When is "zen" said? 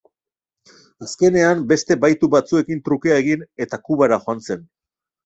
4.49-4.65